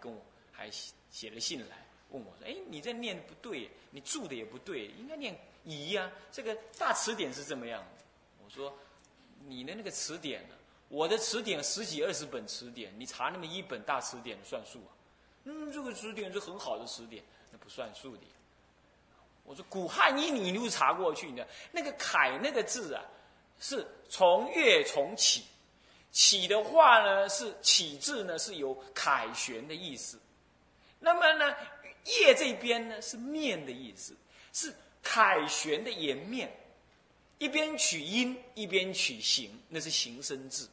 [0.00, 0.20] 跟我
[0.52, 0.70] 还
[1.10, 6.10] 写了信来问我说：“哎，你这念的不对，你注的也不对，应该念仪呀。
[6.30, 8.04] 这个大词典是这么样的。”
[8.44, 8.72] 我说
[9.46, 10.54] ：“你的那个词典呢？
[10.88, 14.94] 我的词典十几二十本词典，你查那么一本大词典算数啊？
[15.44, 18.22] 嗯，这个词典是很好的词典，那不算数的。”
[19.44, 21.44] 我说：“古汉音你又查过去呢？
[21.72, 23.02] 那个‘楷’那个字啊，
[23.58, 25.44] 是从月从起。”
[26.12, 30.18] 起的话呢，是起字呢，是有凯旋的意思。
[30.98, 31.54] 那么呢，
[32.04, 34.16] 叶这边呢是面的意思，
[34.52, 36.50] 是凯旋的颜面，
[37.38, 40.68] 一边取音，一边取形，那是形声字，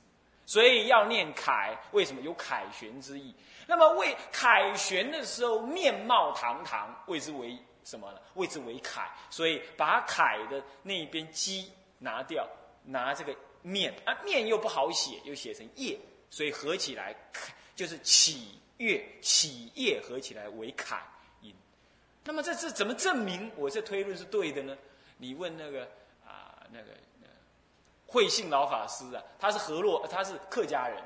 [0.46, 1.78] 所以要念凯。
[1.92, 3.36] 为什么有凯旋之意？
[3.68, 8.20] 那么为凯旋的时候，面貌堂堂，谓之为什么呢？
[8.36, 9.10] 谓之为凯。
[9.30, 12.48] 所以把凯的那一边鸡拿掉，
[12.86, 13.36] 拿这个。
[13.66, 15.98] 面啊，面又不好写，又写成叶，
[16.30, 17.16] 所以合起来
[17.78, 21.02] 就是起月起叶合起来为凯
[21.40, 21.56] 音。
[22.26, 24.78] 那么这是怎么证明我这推论是对的呢？
[25.16, 25.90] 你问那个
[26.28, 26.88] 啊，那个
[28.06, 31.02] 慧信老法师啊，他是河洛，他是客家人，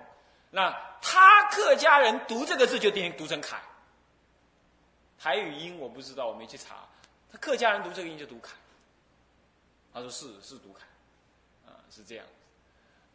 [0.49, 3.61] 那他客家人读这个字就定读成凯。
[5.19, 6.87] 台语音我不知道，我没去查，
[7.31, 8.55] 他客家人读这个音就读凯。
[9.93, 10.83] 他说是是读凯，
[11.89, 12.25] 是这样。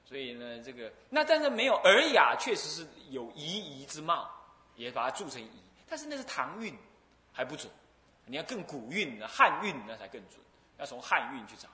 [0.05, 4.31] 所以呢，这个那但是没有尔雅，确实是有夷夷之貌，
[4.77, 5.51] 也把它铸成夷。
[5.89, 6.77] 但是那是唐韵，
[7.33, 7.71] 还不准。
[8.27, 10.39] 你要更古韵的汉韵，那才更准。
[10.79, 11.69] 要从汉韵去找。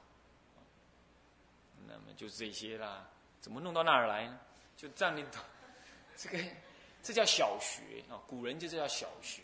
[1.86, 3.08] 那么就是这些啦。
[3.40, 4.38] 怎么弄到那儿来呢？
[4.76, 5.24] 就这样的，
[6.16, 6.38] 这个
[7.02, 8.20] 这叫小学啊。
[8.26, 9.42] 古人就这叫小学，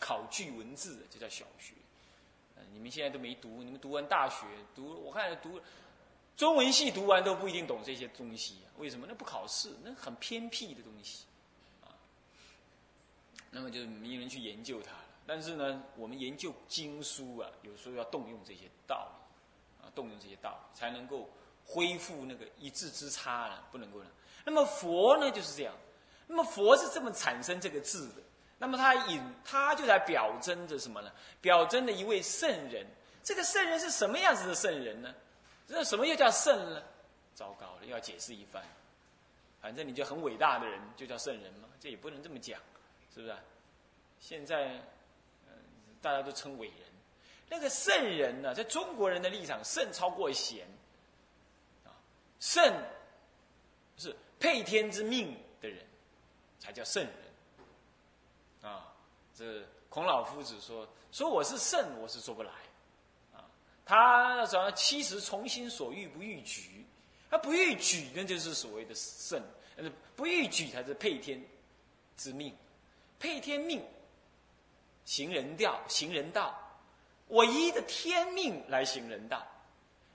[0.00, 1.74] 考据文字就叫小学。
[2.72, 5.60] 你们现在都没读，你们读完大学，读我看读。
[6.36, 9.06] 中文系读完都不一定懂这些东西，为什么？
[9.08, 11.24] 那不考试，那很偏僻的东西，
[11.82, 11.92] 啊。
[13.50, 15.04] 那么就是没人去研究它了。
[15.26, 21.30] 但是呢，我们研究经书啊，有时候要动用这些道理，啊，动用这些道理，才能够
[21.64, 24.06] 恢复那个一字之差了，不能够了。
[24.44, 25.74] 那么佛呢，就是这样。
[26.26, 28.22] 那么佛是这么产生这个字的。
[28.58, 31.12] 那么他引，他就在表征着什么呢？
[31.40, 32.86] 表征的一位圣人。
[33.22, 35.14] 这个圣人是什么样子的圣人呢？
[35.74, 36.82] 那什么又叫圣呢？
[37.34, 38.62] 糟糕了，要解释一番。
[39.62, 42.60] 反正你就很伟大的人，就叫圣人嘛，这也不能这么讲，
[43.14, 43.34] 是不是？
[44.20, 44.78] 现在，
[46.02, 46.76] 大家都称伟人。
[47.48, 50.66] 那个圣人呢，在中国人的立场，圣超过贤。
[51.84, 51.88] 啊，
[52.38, 52.62] 圣
[53.96, 55.86] 是配天之命的人，
[56.58, 58.70] 才叫圣人。
[58.70, 58.92] 啊，
[59.34, 62.52] 这孔老夫子说：“说我是圣，我是说不来。”
[63.84, 64.70] 他那什么？
[64.72, 66.86] 七十从心所欲不逾矩，
[67.30, 69.42] 他不逾矩，那就是所谓的圣。
[70.14, 71.42] 不逾矩才是配天
[72.16, 72.54] 之命，
[73.18, 73.82] 配天命，
[75.04, 76.56] 行人调，行人道。
[77.26, 79.46] 我依着天命来行人道。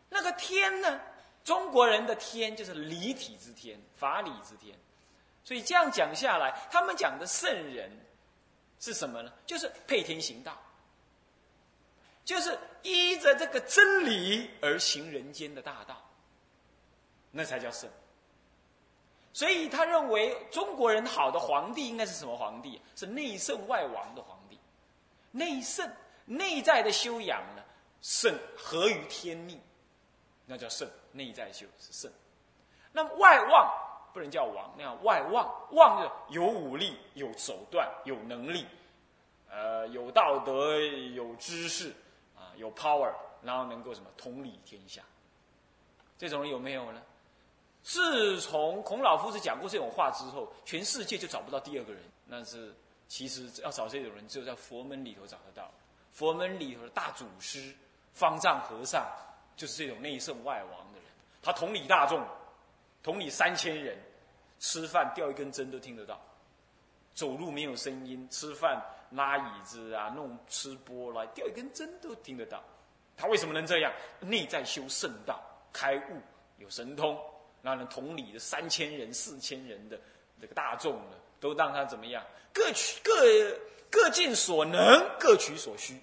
[0.09, 1.01] 那个天呢？
[1.43, 4.77] 中国人的天就是理体之天，法理之天。
[5.43, 7.89] 所以这样讲下来，他们讲的圣人
[8.79, 9.31] 是什么呢？
[9.45, 10.61] 就是配天行道。
[12.27, 15.95] 就是依着这个真理而行人间的大道，
[17.31, 17.89] 那才叫圣。
[19.31, 22.81] 所以他认为中国人好的皇帝应该是什么皇帝？
[22.97, 24.59] 是内圣外王的皇帝。
[25.31, 25.89] 内圣，
[26.25, 27.63] 内在的修养呢，
[28.01, 29.57] 圣合于天命，
[30.45, 30.85] 那叫圣。
[31.13, 32.11] 内在修是圣。
[32.91, 33.71] 那么外望
[34.13, 38.67] 不能叫王，那样外望，望就有武力、有手段、有能力，
[39.49, 41.95] 呃，有道德、有知识。
[42.57, 45.01] 有 power，然后能够什么统理天下，
[46.17, 47.01] 这种人有没有呢？
[47.83, 52.03] 自从孔老夫子讲过这种话之后，全世界就找不到第二个人。
[52.25, 52.75] 那是
[53.07, 55.71] 其实要找这种人，只有在佛门里头找得到。
[56.11, 57.73] 佛门里头的大祖师
[58.13, 59.05] 方丈和尚，
[59.55, 61.07] 就是这种内圣外王的人。
[61.41, 62.21] 他统理大众，
[63.01, 63.97] 统理三千人，
[64.59, 66.19] 吃饭掉一根针都听得到，
[67.13, 68.83] 走路没有声音，吃饭。
[69.11, 72.63] 拉椅子啊，弄吃播来掉一根针都听得到。
[73.15, 73.91] 他为什么能这样？
[74.19, 75.41] 内在修圣道，
[75.73, 76.21] 开悟，
[76.57, 77.19] 有神通，
[77.61, 79.99] 那能同理的三千人、四千人的
[80.39, 82.23] 这个大众呢，都让他怎么样？
[82.53, 83.13] 各取各
[83.89, 85.93] 各尽所能，各取所需，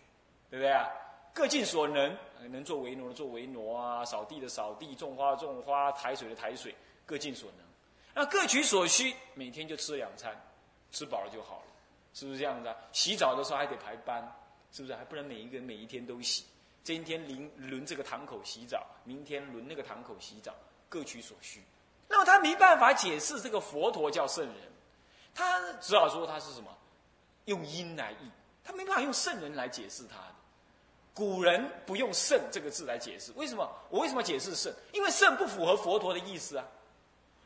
[0.50, 0.89] 对不对啊？
[1.33, 2.17] 各尽所能，
[2.50, 6.75] 能做为奴的做为奴啊，扫地的扫地，种花种花，抬水的抬水，
[7.05, 7.67] 各尽所能。
[8.15, 10.33] 那各取所需，每天就吃两餐，
[10.91, 11.74] 吃饱了就好了。
[12.14, 12.76] 是不是这样子啊？
[12.93, 14.22] 洗澡的时候还得排班，
[14.72, 14.94] 是不是？
[14.94, 16.44] 还不能每一个人每一天都洗。
[16.84, 20.55] 今天轮轮这个堂口洗澡，明天轮那个堂口洗澡，
[20.88, 21.62] 各取所需。
[22.08, 24.56] 那么他没办法解释这个佛陀叫圣人，
[25.34, 26.69] 他只好说他是什么，
[27.46, 28.31] 用因来译，
[28.62, 30.34] 他没办法用圣人来解释他的。
[31.14, 33.69] 古人不用圣这个字来解释，为什么？
[33.88, 34.72] 我为什么解释圣？
[34.93, 36.64] 因为圣不符合佛陀的意思啊。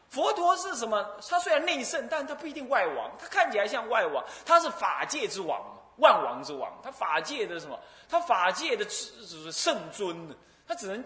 [0.09, 1.07] 佛陀是什么？
[1.29, 3.11] 他虽然内圣，但他不一定外王。
[3.19, 5.63] 他看起来像外王，他是法界之王，
[5.97, 6.73] 万王之王。
[6.83, 7.79] 他法界的什么？
[8.09, 10.35] 他法界的至圣尊？
[10.67, 11.05] 他只能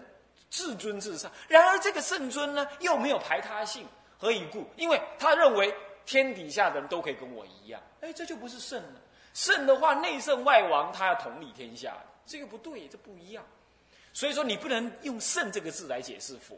[0.49, 1.29] 至尊至上。
[1.47, 3.85] 然而这个圣尊呢，又没有排他性。
[4.17, 4.65] 何以故？
[4.77, 5.75] 因为他认为
[6.05, 7.81] 天底下的人都可以跟我一样。
[7.99, 9.01] 哎，这就不是圣了。
[9.33, 11.97] 圣的话，内圣外王，他要统理天下。
[12.25, 13.43] 这个不对，这不一样。
[14.13, 16.55] 所以说，你不能用圣这个字来解释佛，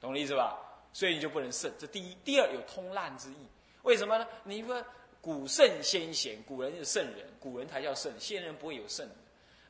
[0.00, 0.58] 懂我意思吧？
[0.92, 2.16] 所以你就不能圣，这第一。
[2.24, 3.46] 第二有通滥之意，
[3.82, 4.26] 为什么呢？
[4.42, 4.84] 你说
[5.20, 9.08] 古圣先贤，古人是圣人，古人才叫圣，先人不会有圣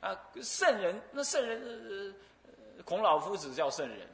[0.00, 0.16] 啊。
[0.40, 2.14] 圣人那圣人，
[2.84, 4.08] 孔老夫子叫圣人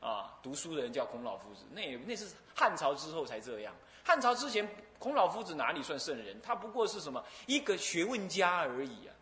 [0.00, 3.74] 啊，读书的人叫孔老夫子，那那是汉朝之后才这样。
[4.04, 4.68] 汉朝之前，
[4.98, 6.38] 孔老夫子哪里算圣人？
[6.42, 9.14] 他不过是什么一个学问家而已啊。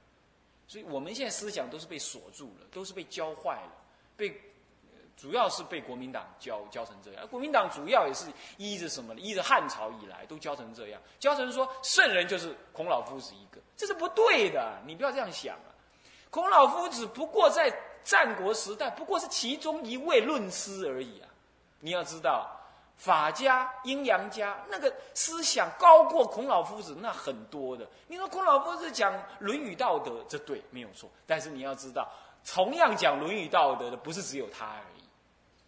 [0.67, 3.73] 所以我们现在思想都是被锁住了，都是被教坏了，
[4.17, 4.41] 被。
[5.21, 8.27] 主要是被国民党教教成这样，国民党主要也是
[8.57, 9.21] 依着什么呢？
[9.21, 14.79] 依着汉朝以来都教成这样，教成说圣人就是孔老夫子一个，这是不对的。
[14.87, 15.69] 你不要这样想啊！
[16.31, 17.71] 孔老夫子不过在
[18.03, 21.29] 战国时代不过是其中一位论师而已啊！
[21.81, 22.51] 你要知道，
[22.97, 27.87] 法家、阴阳家那个思想高过孔老夫子那很多的。
[28.07, 32.09] 你说孔老夫子讲《论语》道德，这对没有错，但是你要知道，
[32.47, 35.00] 同样讲《论语》道德的不是只有他而已。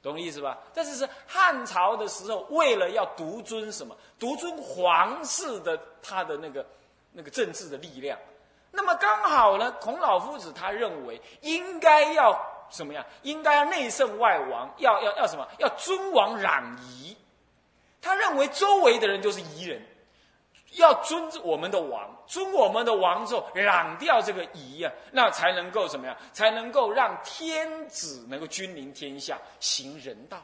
[0.03, 0.59] 懂意思吧？
[0.75, 3.97] 但是是汉朝的时候，为了要独尊什么？
[4.19, 6.67] 独尊皇室的他的那个
[7.13, 8.19] 那个政治的力量。
[8.73, 12.37] 那么刚好呢，孔老夫子他认为应该要
[12.69, 13.05] 什么样？
[13.23, 15.47] 应该要内圣外王，要要要什么？
[15.59, 17.17] 要尊王攘夷。
[18.01, 19.81] 他认为周围的人就是夷人。
[20.73, 26.17] 要尊我们的王，尊我们的王之后，攘掉这个夷啊，那才能够怎么样？
[26.33, 30.43] 才能够让天子能够君临天下，行人道。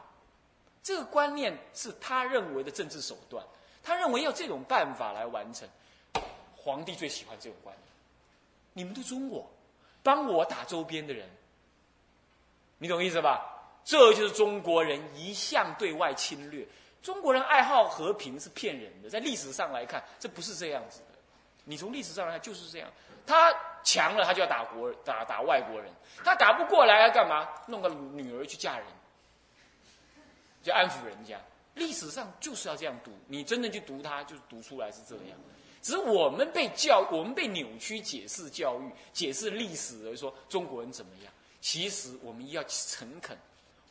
[0.81, 3.43] 这个观念是他认为的政治手段，
[3.83, 5.67] 他认为要这种办法来完成。
[6.55, 7.87] 皇帝最喜欢这种观念，
[8.73, 9.49] 你们都尊我，
[10.03, 11.27] 帮我打周边的人，
[12.77, 13.55] 你懂意思吧？
[13.83, 16.67] 这就是中国人一向对外侵略。
[17.01, 21.17] 中国人爱好和平是骗人的，在历史上来看，这不是这样子的。
[21.63, 22.91] 你从历史上来看就是这样，
[23.25, 23.53] 他
[23.83, 25.91] 强了，他就要打国打打外国人，
[26.23, 27.47] 他打不过来要干嘛？
[27.67, 28.87] 弄个女儿去嫁人，
[30.61, 31.39] 就安抚人家。
[31.75, 35.37] 历史上就是要这样读，你真的去读它，就读出来是这样。
[35.81, 41.31] 只是我们被教，我们被扭曲解释教育、解释历史而说中国人怎么样。
[41.61, 43.37] 其实我们要诚恳，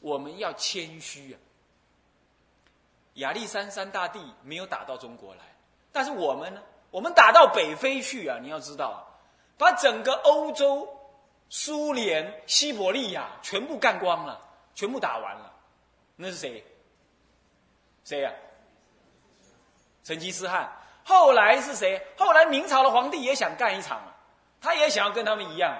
[0.00, 1.40] 我们要谦虚啊。
[3.18, 5.40] 亚历山三大帝没有打到中国来，
[5.92, 6.60] 但是我们呢？
[6.90, 8.38] 我们打到北非去啊！
[8.40, 9.06] 你要知道，
[9.58, 10.88] 把整个欧洲、
[11.50, 14.40] 苏联、西伯利亚全部干光了，
[14.74, 15.52] 全部打完了。
[16.16, 16.64] 那是谁？
[18.04, 18.32] 谁呀？
[20.02, 20.72] 成吉思汗。
[21.04, 22.00] 后来是谁？
[22.16, 24.00] 后来明朝的皇帝也想干一场，
[24.60, 25.76] 他也想要跟他们一样，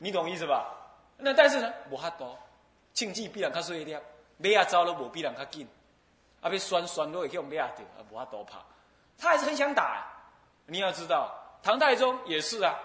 [0.00, 0.74] 你懂意思吧？
[1.18, 2.36] 那但是呢，无哈多，
[2.92, 4.02] 经济必然较衰一点，
[4.38, 5.68] 马啊走了无必然较紧。
[6.40, 8.58] 啊，被酸酸都会去我们亚掉，啊，不怕多怕，
[9.16, 10.06] 他还是很想打。
[10.66, 12.78] 你要知道，唐太宗也是啊，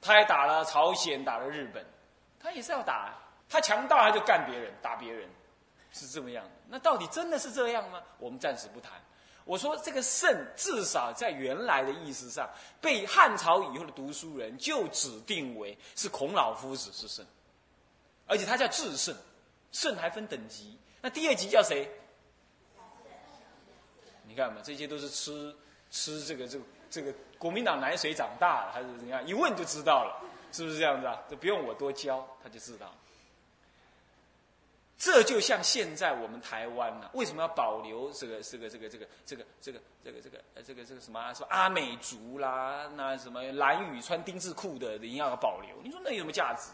[0.00, 1.84] 他还打了朝鲜，打了日本，
[2.40, 3.12] 他也是要打。
[3.48, 5.28] 他强大，他就干别人，打别人，
[5.92, 6.50] 是这么样的。
[6.68, 8.00] 那到底真的是这样吗？
[8.18, 8.92] 我们暂时不谈。
[9.44, 12.48] 我说这个圣，至少在原来的意思上，
[12.80, 17.26] 被汉朝以后的读书人就指定为是孔老夫子是圣，
[18.26, 19.14] 而且他叫至圣，
[19.72, 20.78] 圣还分等级。
[21.02, 21.90] 那第二级叫谁？
[24.32, 25.54] 你看嘛，这些都是吃
[25.90, 29.22] 吃这个这个这个国民党奶水长大的，还是怎样？
[29.26, 31.22] 一问就知道了，是不是这样子啊？
[31.28, 32.90] 这不用我多教，他就知道。
[34.96, 45.76] 这就像现在我们台湾呢，为什么要保留这个这个这个这个这个这个这个这个这个这个什么说阿美族啦，那什么蓝雨穿丁字裤的，一定要保留。
[45.84, 46.70] 你说那有什么价值？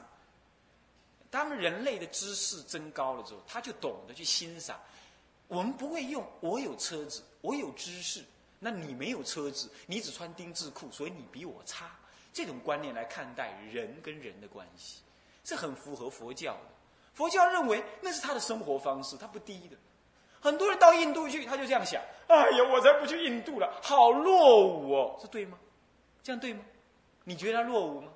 [1.29, 4.79] 当人类的知识增高了之后，他就懂得去欣赏。
[5.49, 7.23] 我们不会用，我有车子。
[7.41, 8.25] 我有知识，
[8.59, 11.91] 那你没有车子，你只穿丁字裤，所以你比我差。
[12.33, 15.03] 这种观念来看待人跟人的关系，
[15.45, 16.61] 是很符合佛教的。
[17.15, 19.77] 佛教认为那是他的生活方式，他不低的。
[20.41, 25.59] 很多人到印度去，他就这样想：哎呀，我才不去印度了，好落伍哦，这对吗？
[26.23, 26.65] 这样对吗？
[27.25, 28.13] 你觉得他落伍吗？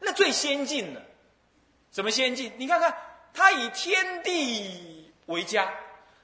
[0.00, 1.02] 那最先进的，
[1.90, 2.52] 怎么先进？
[2.58, 2.96] 你看看，
[3.32, 5.72] 他以天地为家，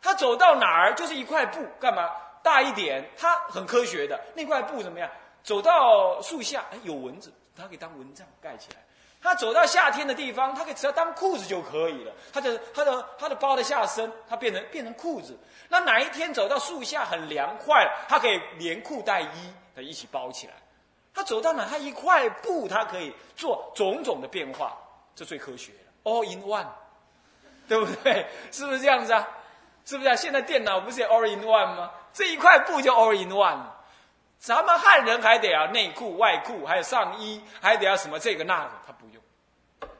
[0.02, 2.10] 他走到哪儿就是一块布，干嘛？
[2.42, 4.18] 大一点，它很科学的。
[4.34, 5.10] 那块布怎么样？
[5.42, 8.76] 走到树下，哎，有蚊子，它可以当蚊帐盖起来。
[9.20, 12.12] 他走到夏天的地方，他可以只要当裤子就可以了。
[12.32, 15.36] 他的他的他的包的下身，他变成变成裤子。
[15.68, 20.52] 那哪一天走到树下很凉快了，他可以连裤带衣的一起包起来。
[21.12, 24.78] 他走到哪，他一块布，他可以做种种的变化，
[25.16, 26.66] 这最科学了，all in one，
[27.66, 28.24] 对不对？
[28.52, 29.28] 是不是这样子啊？
[29.88, 30.14] 是不是啊？
[30.14, 31.90] 现在电脑不是也 all in one 吗？
[32.12, 33.58] 这一块布就 all in one。
[34.38, 39.90] 咱们汉人还得要内裤、外裤，还有上衣，还得要什么这个那个，他不用。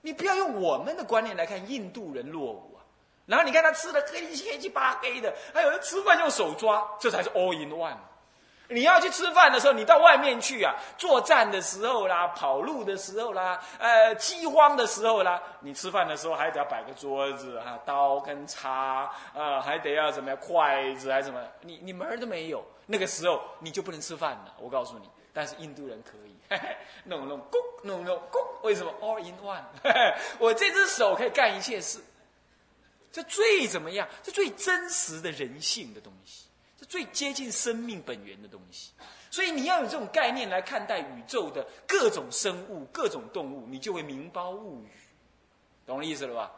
[0.00, 2.82] 你不要用我们的观念来看印度人落伍啊。
[3.26, 7.96] 然后你看他吃的黑七黑七八黑的，还有人吃饭用手抓，这才是 all in one。
[8.68, 22.64] 你要去吃饭的时候，你到外面去啊，作战的时候啦，跑路的时候啦，呃，饥荒的时候啦，你吃饭的时候还得要摆个桌子哈，刀跟叉啊，还得要怎么样，筷子还什么，你你门儿都没有。
[22.86, 25.08] 那个时候你就不能吃饭了，我告诉你。
[25.32, 26.58] 但是印度人可以，
[27.04, 29.62] 弄弄咕，弄弄咕，为什么？All in one，
[30.38, 32.00] 我这只手可以干一切事。
[33.12, 34.08] 这最怎么样？
[34.22, 36.45] 这最真实的人性的东西，
[36.88, 38.92] 最接近生命本源的东西。
[39.30, 44.88] 所以你要有这种概念来看待宇宙的各种生物、各种动物，你就会明包物语，
[45.84, 46.50] 懂我意思了吧？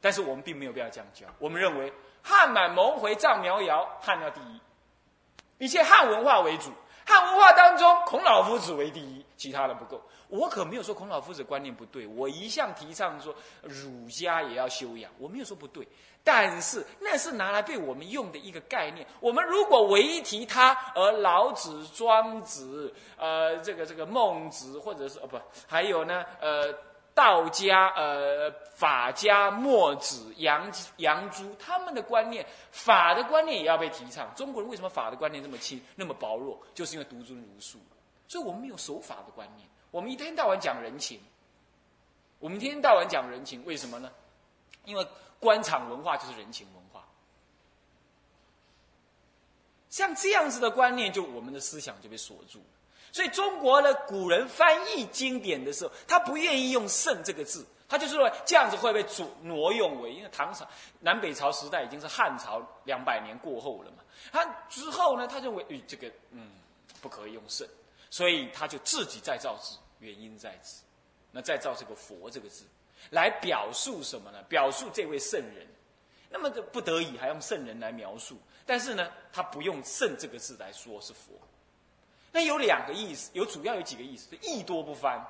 [0.00, 4.60] 但是我们并没有必要这样教，我们认为汉满蒙回藏苗瑶，汉要第一。
[5.58, 6.72] 一切汉文化为主，
[7.06, 10.00] 汉文化当中，孔老夫子为第一，其他的不够。
[10.28, 15.86] 我可没有说孔老夫子观念不对，我一向提倡说儒家也要修养，我没有说不对。
[16.22, 19.06] 但是那是拿来被我们用的一个概念。
[19.20, 26.72] 我们如果唯一提他，而老子、庄子、呃，这个这个孟子，或者是哦不，还有呢，呃。
[27.14, 34.32] 道家、呃，法家、墨子、杨杨朱，他们的观念，法的观念也要被提倡。
[34.34, 36.58] 中国人为什么法的观念那么轻、那么薄弱？
[36.74, 37.78] 就是因为独尊儒术，
[38.28, 39.68] 所以我们没有守法的观念。
[39.90, 41.20] 我们一天到晚讲人情，
[42.38, 44.10] 我们一天到晚讲人情，为什么呢？
[44.84, 45.06] 因为
[45.38, 47.04] 官场文化就是人情文化。
[49.90, 52.64] 像这样子的观念，就我们的思想就被锁住了。
[53.12, 60.66] 所以中国的古人翻译经典的时候，他不愿意用“圣”这个字，他就是说这样子会被主挪用为，因为唐朝
[61.00, 64.04] 南北朝时代已经是汉朝两百年过后了嘛。
[64.30, 66.50] 他之后呢，他认为，哎，这个嗯，
[67.00, 67.66] 不可以用“圣”，
[68.10, 70.82] 所以他就自己再造字，原因在此，
[71.32, 72.64] 那再造这个“佛”这个字，
[73.10, 74.42] 来表述什么呢？
[74.48, 75.66] 表述这位圣人。
[76.32, 81.32] 那么这不得已还用圣人来描述，但是呢，他不用“圣”这个字来说是佛。
[82.32, 85.20] 那有两个意思，有主要有几个意思：意多不翻，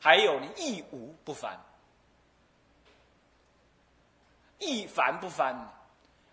[0.00, 1.58] 还有呢意无不翻，
[4.58, 5.54] 意凡不翻，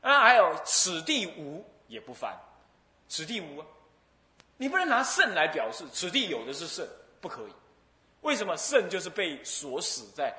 [0.02, 2.38] 啊，还有此地无也不翻，
[3.10, 3.68] 此地无啊，
[4.56, 6.88] 你不能拿圣来表示，此地有的是圣，
[7.20, 7.54] 不可以。
[8.22, 10.34] 为什么圣就是被锁死在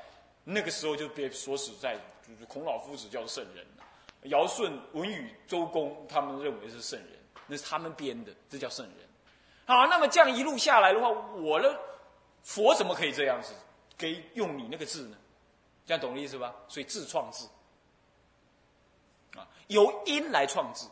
[0.45, 1.99] 那个时候就被锁死在，
[2.49, 3.67] 孔老夫子叫圣人，
[4.31, 9.04] 尧舜、文禹、周公他们认为是圣人，那是他们编的，这叫圣人。
[9.67, 11.81] 好，那么这样一路下来的话，我的
[12.43, 13.55] 佛怎么可以这样子
[13.97, 15.17] 给用你那个字呢？
[15.87, 16.55] 这样懂我意思吧？
[16.69, 17.49] 所以自创字
[19.37, 20.89] 啊，由因来创字。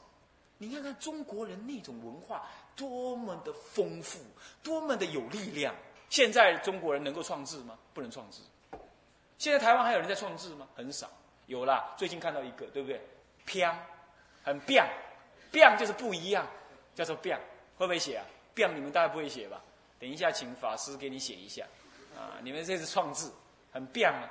[0.59, 4.21] 你看看中国人那种文化多么的丰富，
[4.63, 5.75] 多么的有力量。
[6.09, 7.77] 现在中国人能够创字吗？
[7.93, 8.43] 不能创字。
[9.39, 10.69] 现在台湾还有人在创字吗？
[10.77, 11.11] 很少。
[11.47, 13.01] 有啦，最近看到一个，对不对？
[13.45, 13.75] 偏，
[14.45, 14.87] 很变，
[15.51, 16.47] 变就是不一样，
[16.95, 17.37] 叫做变，
[17.77, 18.25] 会不会写啊？
[18.55, 19.63] 变你们大概不会写吧？
[19.99, 21.65] 等一下，请法师给你写一下。
[22.17, 23.33] 啊，你们这是创字，
[23.73, 24.29] 很变啊！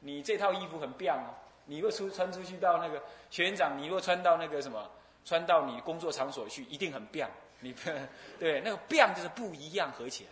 [0.00, 1.34] 你这套衣服很变啊！
[1.66, 4.90] 你若出穿出去到那个学院长，你若穿到那个什么，
[5.24, 7.28] 穿到你工作场所去，一定很变。
[7.60, 7.74] 你
[8.38, 10.30] 对那个变就是不一样，合起来，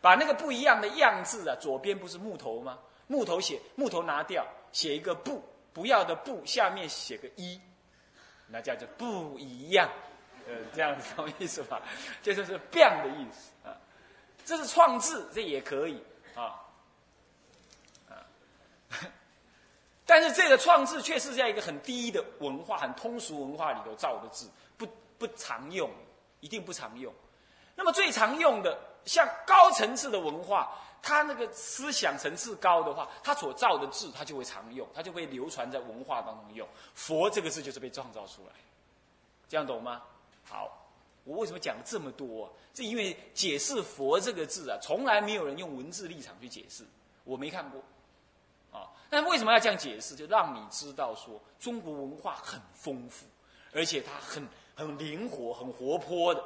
[0.00, 2.78] 把那个不一样的样字啊，左边不是木头吗？
[3.08, 7.60] 木头写木头拿掉，写一个不不要的不，下面写个一，
[8.46, 9.90] 那叫做不一样。
[10.48, 11.82] 呃，这样子懂意思吧？
[12.22, 13.76] 这就是“变”的意思啊。
[14.44, 16.02] 这是创字，这也可以
[16.34, 16.56] 啊
[18.08, 18.16] 啊。
[20.06, 24.88] 但是这个创字却是在一个很低的文化、很通俗文化里头造的字，不
[25.18, 25.90] 不常用，
[26.40, 27.12] 一定不常用。
[27.76, 36.66] 那么最常用的，像高层次的文化，它那个思想层次高的话，它所造的字，它就会常用，它就会流传在文化当中用。
[36.94, 38.52] 佛这个字就是被创造出来，
[39.46, 40.02] 这样懂吗？
[40.48, 40.88] 好，
[41.24, 42.50] 我为什么讲这么多？
[42.72, 46.84] 这因为解释“佛”这个字啊，从来没有人用文字立场去解释，
[47.24, 47.82] 我没看过。
[48.70, 50.14] 啊，那为什么要这样解释？
[50.14, 53.26] 就让你知道说，中国文化很丰富，
[53.74, 56.42] 而且它很很灵活、很活泼的，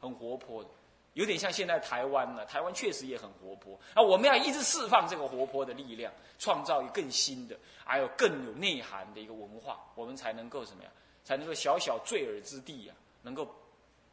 [0.00, 0.70] 很活泼的，
[1.14, 2.44] 有点像现在台湾呢。
[2.44, 4.02] 台湾确实也很活泼啊！
[4.02, 10.90] 我们要一直释放这个活泼的力量，创造一个更新的，还有更有内涵的一个文化，我们才能够什么呀？
[11.24, 13.48] 才能够小小坠耳之地呀，能够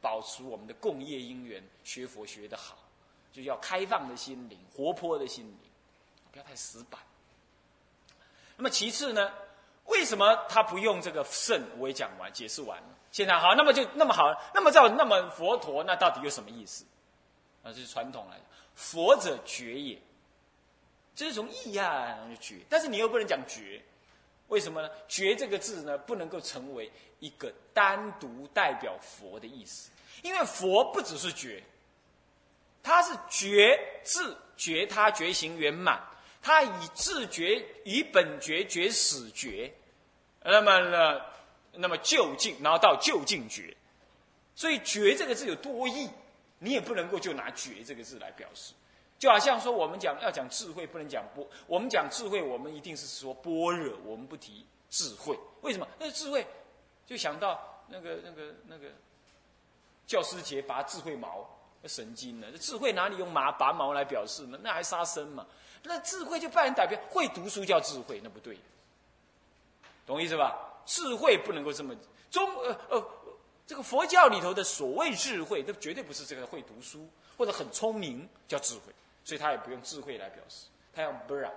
[0.02, 2.78] 保持我们的共业因缘，学佛学得好，
[3.32, 5.70] 就要开放的心灵，活泼的心灵，
[6.32, 7.02] 不要太死板。
[8.56, 9.32] 那么其次呢？
[9.86, 11.64] 为什么他不用这个圣？
[11.78, 12.88] 我也讲完，解释完了。
[13.12, 14.24] 现在好，那么就那么好，
[14.54, 16.84] 那么照那么佛陀，那到底有什么意思？
[17.64, 18.44] 啊，这是传统来的，
[18.76, 19.98] 佛者觉也，
[21.16, 23.82] 这是从意啊就觉，但是你又不能讲觉，
[24.48, 24.90] 为什么呢？
[25.08, 29.90] 觉这个字呢，不能够成为一个单独代表佛的意思，
[30.22, 31.64] 因为佛不只是觉，
[32.82, 36.02] 他是觉智觉他觉行圆满。
[36.40, 39.74] 他以自觉、以本觉、觉始觉，
[40.44, 41.22] 那么呢，
[41.74, 43.76] 那么就近，然后到就近觉，
[44.56, 46.08] 所以“觉”这个字有多义，
[46.60, 48.72] 你也不能够就拿“觉”这个字来表示。
[49.20, 55.38] 就好像说，我们讲要讲智慧，不能讲波；我们讲智慧，我们一定是说般若，我们不提智慧。
[55.62, 55.88] 为什么？
[56.00, 56.46] 那智慧
[57.06, 58.90] 就想到那个、那个、那个
[60.06, 61.48] 教师节拔智慧毛，
[61.86, 62.48] 神经呢？
[62.60, 64.60] 智慧哪里用麻拔毛来表示呢？
[64.62, 65.46] 那还杀生嘛？
[65.84, 68.58] 那智慧就扮演代表，会读书叫智慧，那不对，
[70.06, 70.56] 懂意思吧？
[70.86, 71.96] 智慧不能够这么
[72.30, 73.08] 中呃呃，
[73.66, 77.08] 这个佛教里头的所谓智慧，都绝对不是这个会读书
[77.38, 78.94] 或者很聪明叫智慧，
[79.28, 81.52] 所以他也不用智慧来表示，他用般若，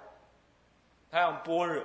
[1.08, 1.84] 他用般若，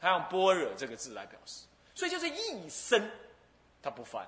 [0.00, 3.08] 他用般若这个字来表示，所以就是意深，
[3.80, 4.26] 他不翻，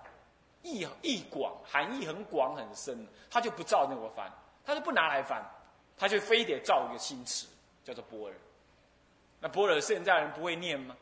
[0.62, 4.30] 意意广，含义很广很深，他就不照那个翻，
[4.64, 5.44] 他就不拿来翻。
[5.96, 7.48] 他就非得造一个新词，
[7.82, 8.32] 叫做般若。
[9.40, 10.96] 那般若现在人不会念吗？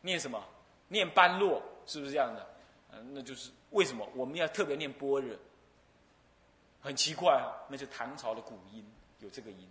[0.00, 0.44] 念什么？
[0.88, 2.44] 念般若，是不是这样的？
[2.90, 5.36] 嗯，那就是为什么我们要特别念般若？
[6.84, 8.86] 很奇怪啊，那就唐朝的古音
[9.20, 9.66] 有这个音，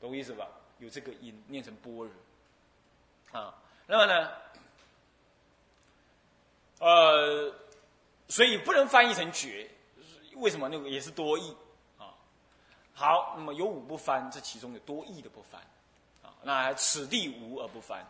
[0.00, 0.48] 懂我意思吧？
[0.78, 2.10] 有这个音念成般若。
[3.38, 3.54] 啊，
[3.86, 4.32] 那么呢？
[6.78, 7.54] 呃，
[8.28, 9.70] 所以不能翻译成绝，
[10.36, 10.70] 为什么？
[10.70, 11.54] 那个也是多义
[11.98, 12.14] 啊。
[12.94, 15.60] 好，那么有五不翻，这其中有多义的不翻，
[16.22, 18.00] 啊，那此地无而不翻，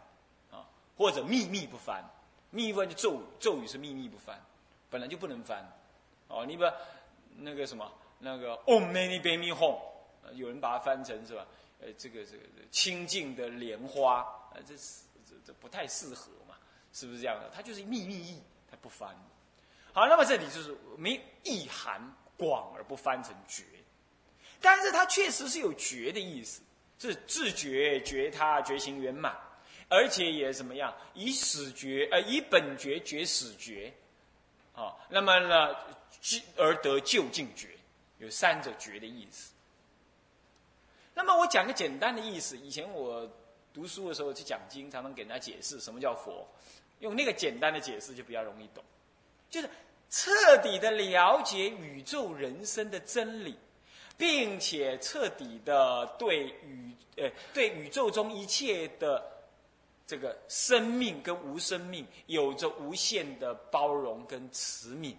[0.53, 0.65] 啊，
[0.97, 2.05] 或者秘密不翻，
[2.51, 4.41] 秘密就咒语，咒语是秘密不翻，
[4.89, 5.69] 本来就不能翻，
[6.29, 6.73] 哦，你把
[7.37, 9.81] 那个什么那个 Om Mani Padme home
[10.35, 11.47] 有人把它翻成是吧？
[11.81, 16.57] 呃，这个这个清净的莲花，啊，这是这这不太适合嘛，
[16.93, 17.49] 是不是这样的？
[17.55, 19.17] 它就是秘密意，它不翻。
[19.93, 22.01] 好，那么这里就是没意涵
[22.37, 23.65] 广而不翻成绝。
[24.61, 26.61] 但是它确实是有觉的意思，
[26.99, 29.33] 是自觉觉他觉行圆满，
[29.89, 30.93] 而且也怎么样？
[31.15, 33.95] 以始觉呃以本觉觉始觉，
[34.75, 35.77] 啊，那么呢，
[36.57, 37.69] 而得就近觉，
[38.19, 39.53] 有三者觉的意思。
[41.15, 43.29] 那么我讲个简单的意思，以前我
[43.73, 46.47] 读书的时候去讲经，常常给人家解释什么叫佛，
[47.01, 48.85] 用那个简单的解释就比较容易懂，
[49.51, 49.71] 就是
[50.11, 53.59] 彻底的了解宇宙人生的真理。
[54.17, 59.25] 并且彻底的对宇呃对宇宙中一切的
[60.09, 65.15] 这个生命跟无生命有着无限的包容跟慈悯，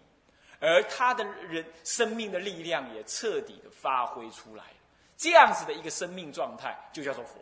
[0.60, 4.64] 而他的人生命的力量也彻底的发挥出来
[5.18, 7.36] 这样子的一个生命状态就叫做佛。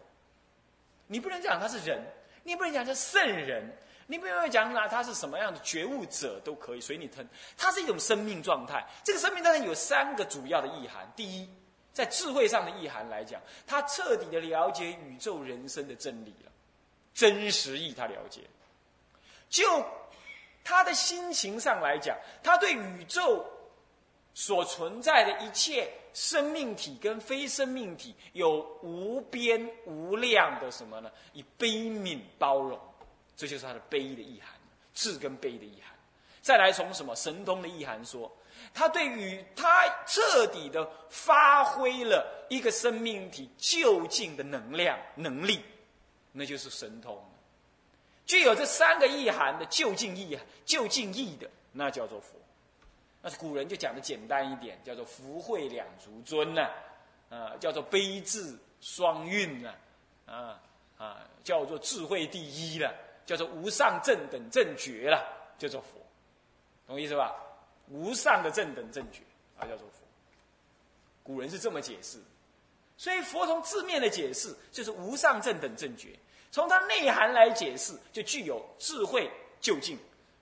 [1.07, 2.01] 你不能讲他是人，
[2.43, 3.77] 你不能讲他圣人。
[4.09, 7.27] 你不用讲那，他是什么样的觉悟者都可以随你吞。
[7.57, 8.81] 它是一种生命状态。
[9.03, 11.11] 这个生命状态有三个主要的意涵。
[11.13, 11.49] 第一，
[11.91, 16.51] 在智慧上的意涵来讲，他彻底的了解宇宙人生的真理了，
[17.13, 18.43] 真实意他了解。
[19.49, 19.85] 就
[20.67, 23.45] 他的心情上来讲，他对宇宙
[24.33, 31.09] 所存在的一切生命体跟非生命体有无边无量的什么呢？
[31.31, 32.77] 以悲悯包容。
[33.37, 34.53] 这就是他的悲的意涵，
[34.93, 35.95] 智跟悲的意涵。
[36.41, 38.29] 再来从什么神通的意涵说，
[38.73, 45.63] 他对于他彻底的发挥了一个生命体就近的能量能力，
[46.33, 47.17] 那就是神通。
[48.27, 52.33] 具有这三个意涵的就近意就近意的，那叫做佛。
[53.23, 56.69] 那古人就讲的简单一点，叫做福慧两足尊呢，
[57.29, 59.73] 啊，叫做悲智双运呢，
[60.27, 60.61] 啊
[60.97, 62.93] 啊，叫做智慧第一了。
[63.27, 65.21] 叫做无上正等正觉了，
[65.59, 65.99] 叫做佛，
[66.87, 67.35] 懂意思吧？
[67.89, 69.19] 无上的正等正觉
[69.59, 70.05] 啊，叫做佛。
[71.23, 72.19] 古人是这么解释，
[72.95, 76.17] 所以佛从字面的解释就是无上正等正觉，
[76.51, 79.29] 从它内涵来解释就具有智慧
[79.59, 79.97] 究竟，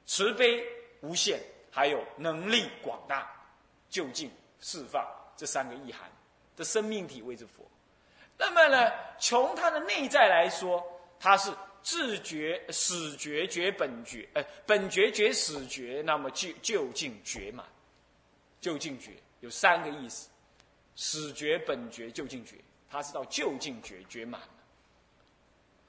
[0.05, 0.63] 慈悲
[1.01, 1.39] 无限，
[1.71, 3.29] 还有能力广大，
[3.89, 6.09] 究竟释放这三个意涵
[6.55, 7.65] 的生命体谓之佛。
[8.37, 10.85] 那么呢，从它的内在来说，
[11.19, 17.65] 它是自觉始觉觉本觉，呃，本觉觉始觉，那么就究竟觉满，
[18.59, 20.29] 究竟觉有三个意思：
[20.95, 22.55] 始觉、本觉、究竟觉。
[22.89, 24.39] 它是到究竟觉觉满。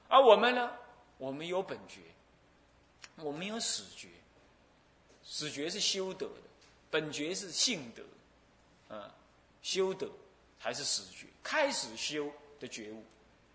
[0.07, 0.71] 而我们呢，
[1.17, 2.01] 我们有本觉，
[3.17, 4.09] 我们有始觉。
[5.29, 6.43] 始觉是修德的，
[6.89, 9.13] 本觉是性德，啊，
[9.61, 10.09] 修德
[10.57, 11.27] 还是始觉？
[11.43, 13.03] 开始修的觉悟，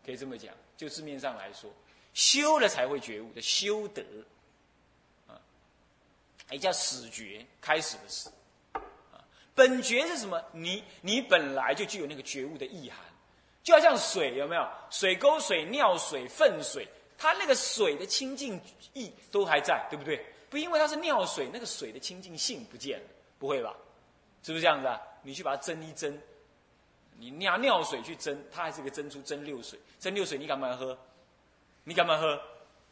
[0.04, 0.54] 可以这么讲。
[0.76, 1.72] 就字面上来说，
[2.12, 4.02] 修了才会觉悟的修德，
[5.28, 5.40] 啊，
[6.50, 8.28] 也叫始觉，开始的始。
[8.74, 10.44] 啊，本觉是什么？
[10.52, 12.98] 你你本来就具有那个觉悟的意涵，
[13.62, 14.68] 就要像水，有没有？
[14.90, 18.60] 水沟水、尿水、粪水，它那个水的清净
[18.92, 20.24] 意都还在，对不对？
[20.50, 23.06] 不因为它是尿水，那个水的清净性不见了，
[23.38, 23.74] 不会吧？
[24.42, 25.00] 是不是这样子啊？
[25.22, 26.20] 你去把它蒸一蒸，
[27.16, 29.78] 你拿尿水去蒸，它还是个蒸出蒸馏水。
[30.00, 30.98] 蒸馏水你敢不敢喝？
[31.84, 32.40] 你敢不敢喝？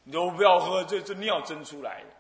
[0.04, 2.10] 你都不要喝，这这尿蒸出来的，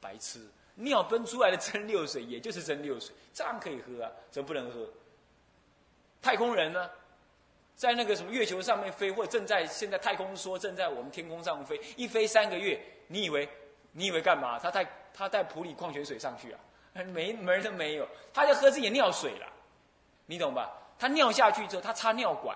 [0.00, 0.40] 白痴！
[0.76, 4.10] 尿蒸出来的蒸馏水也就是蒸馏水，这样可以喝啊？
[4.30, 4.88] 怎么不能喝？
[6.22, 6.88] 太空人呢，
[7.80, 13.48] 在那个什么月球上面飞，或者正在现在太空梭正在我们天空上飞，一飞三个月，你以为？
[13.92, 14.58] 你以为干嘛？
[14.58, 16.60] 他带他带普里矿泉水上去啊？
[17.08, 19.46] 没门都没有，他就喝自己的尿水了，
[20.26, 20.70] 你懂吧？
[20.98, 22.54] 他尿下去之后，他插尿管，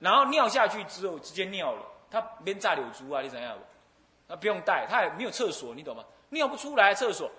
[0.00, 3.56] 然后尿下去之后直接尿了，他边炸柳珠啊，你怎样？
[4.26, 6.04] 他不用带，他也没有厕所，你懂吗？
[6.30, 7.30] 尿不出来厕所，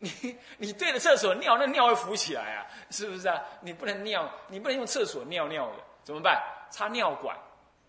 [0.00, 3.42] 你 你对着厕所尿，那尿会浮起来啊，是不是啊？
[3.62, 6.40] 你不能尿，你不能用厕所尿尿的，怎么办？
[6.70, 7.36] 插尿管，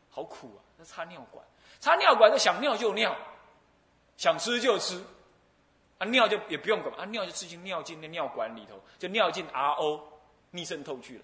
[0.10, 0.60] 好苦啊！
[0.78, 1.46] 那插尿管，
[1.80, 3.16] 插尿管就想尿就尿。
[4.18, 5.04] 想吃就吃，
[5.98, 10.02] 啊尿就也不用管啊尿就直接尿进那尿管里头，就尿进 RO
[10.52, 11.24] 逆渗透去了。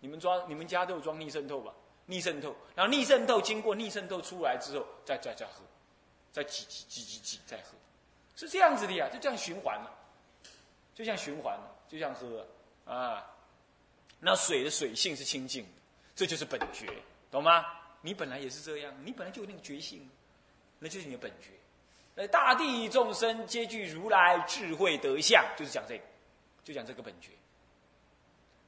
[0.00, 1.72] 你们装你们家都有装逆渗透吧？
[2.06, 5.62] 逆渗透，然后逆渗透经过逆渗透出来之后，再再再喝，
[6.32, 7.76] 再挤挤挤挤挤再喝，
[8.36, 9.90] 是这样子的呀，就这样循环了，
[10.94, 12.44] 就像循环了，就像喝
[12.84, 13.24] 啊。
[14.18, 15.70] 那水的水性是清净的，
[16.14, 16.86] 这就是本觉，
[17.30, 17.64] 懂吗？
[18.00, 20.06] 你本来也是这样，你本来就有那个觉性，
[20.78, 21.48] 那就是你的本觉。
[22.16, 26.04] 呃，大地众生皆具如来智慧德相，就是讲这个，
[26.62, 27.30] 就讲这个本觉。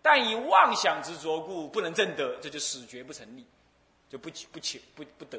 [0.02, 3.44] 但以妄想执着故，不能证得，这就始觉不成立，
[4.08, 5.38] 就不不求不不得。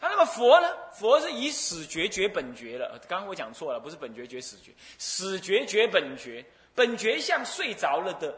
[0.00, 0.68] 他那么佛呢？
[0.92, 3.00] 佛是以始觉觉本觉了。
[3.08, 8.36] 刚刚我讲错了，不是本觉觉始觉，始觉觉本觉，本觉像睡着了的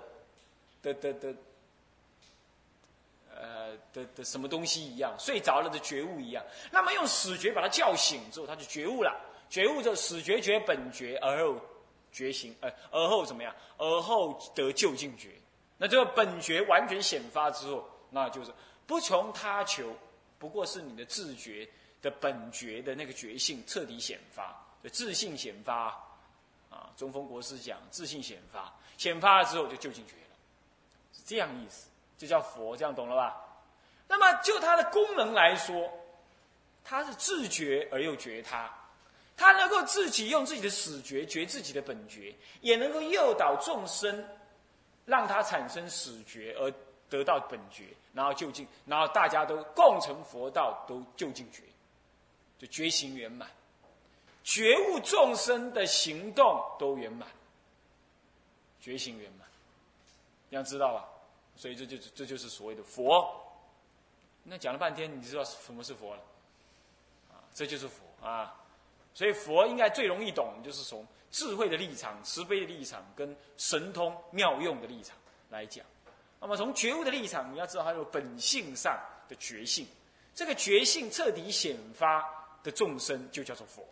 [0.82, 1.34] 的的的。
[3.38, 6.44] 呃的的什么东西一样，睡着了的觉悟一样。
[6.70, 9.16] 那么用死觉把他叫醒之后，他就觉悟了。
[9.48, 11.58] 觉悟之后，死觉觉本觉，而后
[12.12, 13.54] 觉醒，呃，而后怎么样？
[13.78, 15.30] 而后得究竟觉。
[15.78, 18.52] 那这个本觉完全显发之后，那就是
[18.86, 19.94] 不从他求，
[20.38, 21.66] 不过是你的自觉
[22.02, 25.96] 的本觉的那个觉性彻底显发，的自信显发。
[26.70, 30.36] 啊，中峰国师讲自信显发，显发了之后就究竟觉了，
[31.14, 31.87] 是这样意思，
[32.18, 33.44] 就叫佛，这样懂了吧？
[34.08, 35.90] 那么就它的功能来说，
[36.84, 38.68] 它是自觉而又觉他，
[39.36, 44.26] 它能够自己用自己的始觉觉自己的本觉，也能够诱导众生，
[45.04, 46.72] 让他产生始觉而
[47.08, 51.62] 得到本觉，然后就近，然后大家都共成佛道，都就近觉，
[52.58, 53.48] 就觉行圆满，
[54.42, 57.28] 觉悟众生的行动都圆满，
[58.80, 59.46] 觉行圆满，
[60.48, 61.08] 你要知道吧？
[61.58, 63.28] 所以这就这就是所谓的佛。
[64.44, 66.22] 那讲了半天，你知道什么是佛了？
[67.30, 68.54] 啊，这就是佛啊！
[69.12, 75.16] 所以佛应该最容易懂，就是从智慧的立场、慈悲的立场跟神通妙用的立场
[75.50, 75.84] 来讲。
[76.40, 78.96] 那么从觉悟的立场，你要知道它有本性上
[79.28, 79.84] 的觉性，
[80.32, 82.24] 这个觉性彻底显发
[82.62, 83.82] 的众生就叫做佛。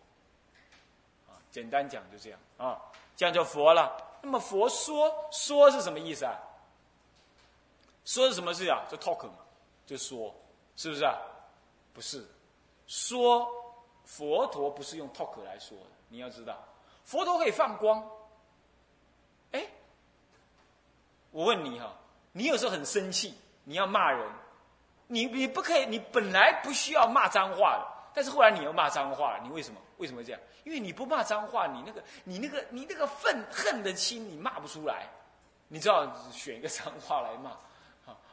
[1.28, 2.80] 啊，简单讲就这样啊，
[3.16, 4.00] 这样叫佛了。
[4.22, 6.38] 那么佛说说是什么意思啊？
[8.06, 8.86] 说是什么事啊？
[8.88, 9.34] 就 talk 嘛，
[9.84, 10.34] 就说。
[10.78, 11.16] 是不是啊？
[11.94, 12.22] 不是，
[12.86, 13.48] 说
[14.04, 15.86] 佛陀不是用 talk 来说的。
[16.10, 16.62] 你要知道，
[17.02, 18.06] 佛陀可以放光。
[19.52, 19.66] 哎，
[21.30, 21.94] 我问你哈，
[22.32, 24.30] 你有时候很生气，你要骂人，
[25.06, 29.80] 你你不可以，你本来不需要骂脏话的，但是后来你要骂脏话了，你为什么？
[29.96, 30.40] 为什么这样？
[30.64, 35.08] 因为你不骂脏话，你那个你那个你那个愤恨的心，你骂不出来。
[35.68, 37.56] 你知道选一个脏话来骂，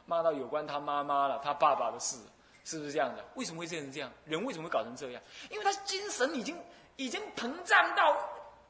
[0.06, 2.18] 骂到有关他妈妈了，他爸爸的事。
[2.66, 3.22] 是不是这样的？
[3.34, 4.10] 为什么会变成这样？
[4.24, 5.22] 人为什么会搞成这样？
[5.50, 6.58] 因为他精神已经
[6.96, 8.16] 已经膨胀到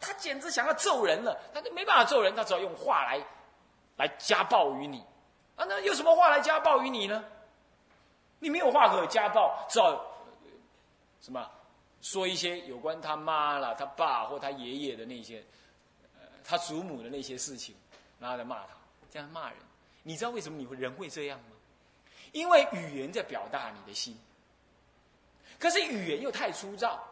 [0.01, 3.25] 他简直想要揍人了，他就没办法揍人，他只好用话来
[3.97, 4.99] 来家暴于你
[5.55, 5.65] 啊！
[5.69, 7.25] 那有什么话来家暴于你呢？
[8.41, 10.05] 你没有话可家暴，只好
[11.21, 11.49] 什么
[12.03, 15.39] 说一些有关他妈了、他爸或他爷爷的那些，
[16.21, 17.77] 呃，他祖母的那些事情，
[18.19, 18.71] 然后再骂他，
[19.09, 19.59] 这样骂人。
[20.05, 21.47] 你知道为什么你会人会这样吗？
[22.31, 24.17] 因为语言在表达你的心，
[25.59, 27.03] 可是语言又太粗糙，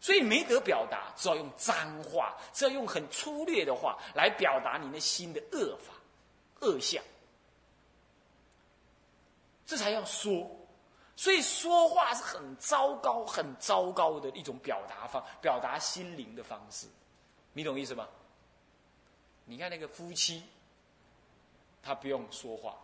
[0.00, 5.94] 所以没得表达，只好用脏话，只好用很粗略的话来表达你的心的恶法、
[6.60, 7.02] 恶相，
[9.64, 10.50] 这才要说。
[11.18, 16.86] 所以说话是很糟糕、很糟糕的一种表达方，表达心灵的方式，
[17.54, 18.06] 你懂意思吗？
[19.46, 20.42] 你看那个夫妻，
[21.86, 22.76] 他不用说话。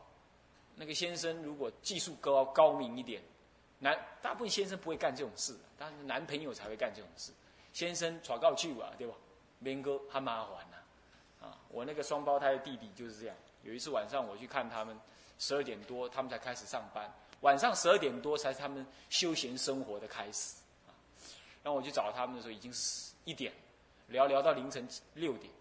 [0.77, 3.21] 那个先生如果技术高高明一点，
[3.81, 7.33] 男大部分先生不会干这种事，但是男朋友才会干这种事。
[7.73, 9.15] 先生传告去啊，对吧？
[9.59, 10.77] 明哥他麻烦呢，
[11.41, 13.37] 啊，我那个双胞胎弟弟就是这样。
[13.65, 14.97] 有一次晚上我去看他们，
[15.39, 20.57] 十二点多他们才开始上班，晚上十二点多才是他们休闲生活的开始。
[20.87, 20.95] 啊，
[21.63, 23.53] 然后我去找他们的时候已经是一点，
[24.09, 25.53] 聊聊到凌晨六点。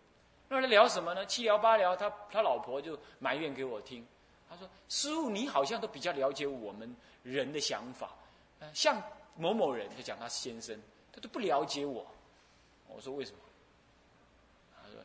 [0.60, 1.26] 那聊什么呢？
[1.26, 4.06] 七聊八聊，他他老婆就埋怨给我听。
[4.50, 8.12] 他说：“师傅，你好像都比较了解我们人的想法，
[8.74, 9.02] 像
[9.38, 10.78] 某某人就讲他先生，
[11.14, 12.06] 他都不了解我。”
[12.90, 13.38] 我说：“为什么？”
[14.76, 15.00] 他说：“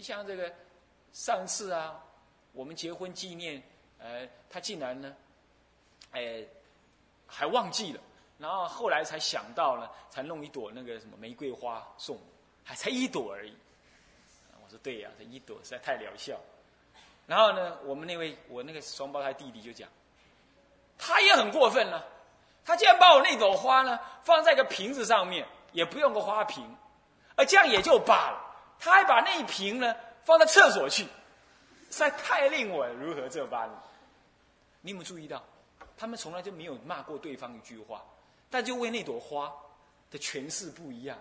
[0.00, 0.50] 像这个
[1.12, 2.02] 上次啊，
[2.52, 3.62] 我们结婚纪念，
[3.98, 5.14] 呃，他竟然呢，
[6.12, 6.42] 哎，
[7.26, 8.00] 还忘记了，
[8.38, 12.22] 然后后来才想到了，才弄一朵那个什么玫瑰花送我，
[12.64, 13.54] 还才一朵而已。”
[14.70, 16.40] 说：“对呀，这一朵实在太疗效。”
[17.26, 19.88] 然后呢，我们那位我那个双胞胎弟弟就讲，
[20.98, 22.04] 他也很过分了，
[22.64, 26.64] 他竟然把我那朵花呢放在个瓶子上面，也不用个花瓶，
[27.36, 28.40] 而这样也就罢了，
[28.78, 31.10] 他还把那一瓶呢放到厕所去，实
[31.90, 33.84] 在太令我如何这般了。
[34.80, 35.44] 你有没有注意到，
[35.96, 38.04] 他们从来就没有骂过对方一句话，
[38.50, 39.52] 但就为那朵花
[40.10, 41.16] 的诠释不一样，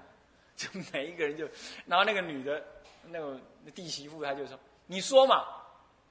[0.56, 1.48] 就每一个人就，
[1.86, 2.64] 然后那个女的，
[3.08, 3.40] 那个
[3.74, 5.46] 弟媳妇，她就说：“你说嘛。”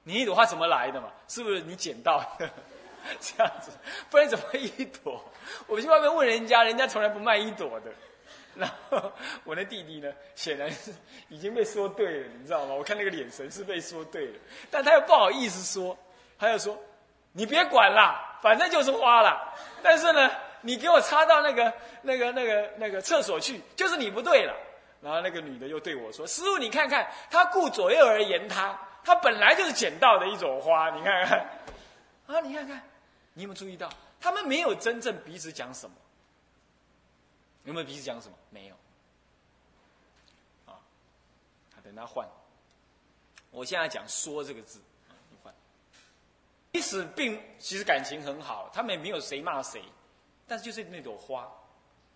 [0.03, 1.11] 你一朵花怎么来的嘛？
[1.27, 2.49] 是不是你捡到的？
[3.19, 3.69] 这样子，
[4.09, 5.21] 不然怎么一朵？
[5.67, 7.91] 我去外面问人家，人家从来不卖一朵的。
[8.55, 9.11] 然后
[9.43, 10.91] 我那弟弟呢，显然是
[11.27, 12.73] 已经被说对了，你知道吗？
[12.73, 14.39] 我看那个眼神是被说对了，
[14.71, 15.95] 但他又不好意思说，
[16.39, 16.75] 他又说
[17.33, 19.53] ：“你别管啦，反正就是花了。
[19.83, 21.71] 但是呢，你给我插到那个、
[22.01, 24.55] 那个、那个、那个厕所去，就是你不对了。”
[25.01, 31.39] 然后那个女的又对我说：“师傅，你看看他顾左右而言他。”他本来就是捡到的一朵花，你看看，
[32.27, 32.83] 啊，你看看，
[33.33, 35.95] 你有没有注意到，他们没有真正彼此讲什么？
[37.63, 38.35] 有没有彼此讲什么？
[38.49, 38.75] 没有。
[40.65, 40.77] 啊，
[41.81, 42.27] 等他换。
[43.51, 44.79] 我现在讲“说”这个字，
[45.31, 45.51] 你换。
[46.71, 49.81] 彼此并其实感情很好，他们也没有谁骂谁，
[50.45, 51.49] 但是就是那朵花，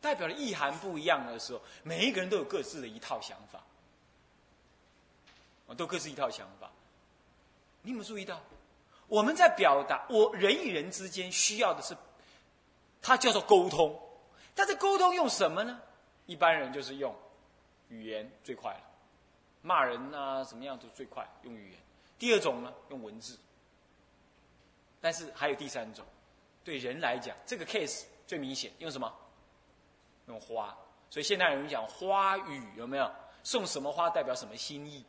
[0.03, 3.63] 代表的意涵不一样的时候，每一个人都有各自的一套想法。
[5.75, 6.69] 都各自一套想法，
[7.81, 8.39] 你有没有注意到？
[9.07, 11.97] 我们在表达，我人与人之间需要的是，
[13.01, 13.99] 它叫做沟通。
[14.53, 15.81] 但是沟通用什么呢？
[16.27, 17.15] 一般人就是用
[17.89, 18.81] 语言最快了，
[19.63, 21.79] 骂人啊，什么样都最快用语言。
[22.19, 23.39] 第二种呢，用文字。
[25.01, 26.05] 但是还有第三种，
[26.63, 29.11] 对人来讲，这个 case 最明显，用什么？
[30.27, 30.75] 用花。
[31.09, 33.11] 所以现代人讲花语有没有？
[33.43, 35.05] 送什么花代表什么心意？